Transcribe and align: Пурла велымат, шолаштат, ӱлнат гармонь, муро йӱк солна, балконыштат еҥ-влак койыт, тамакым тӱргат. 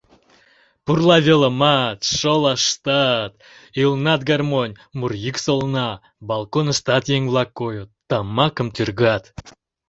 Пурла 0.85 1.17
велымат, 1.27 1.99
шолаштат, 2.17 3.31
ӱлнат 3.81 4.21
гармонь, 4.29 4.77
муро 4.97 5.15
йӱк 5.23 5.37
солна, 5.45 5.89
балконыштат 6.29 7.03
еҥ-влак 7.15 7.49
койыт, 7.59 7.89
тамакым 8.09 8.67
тӱргат. 8.75 9.23